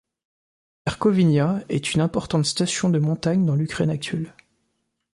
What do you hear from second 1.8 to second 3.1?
une importante station de